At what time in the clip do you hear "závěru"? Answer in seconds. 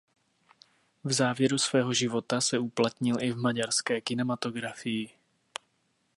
1.13-1.57